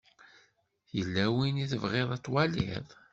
[0.97, 2.87] Yella win i tebɣiḍ ad twaliḍ?